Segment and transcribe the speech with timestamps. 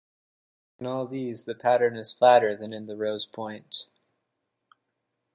[0.79, 3.85] In all these the pattern is flatter than in the rose-point.